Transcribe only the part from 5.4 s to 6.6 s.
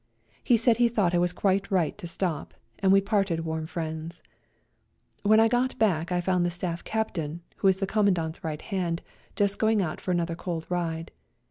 got back I found the